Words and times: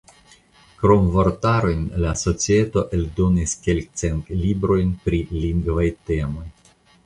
Krom 0.77 1.03
vortarojn 1.15 1.83
la 2.05 2.15
societo 2.23 2.85
eldonis 2.99 3.55
kelkcent 3.69 4.35
librojn 4.43 4.99
pri 5.07 5.23
lingvaj 5.47 5.89
temoj. 6.11 6.47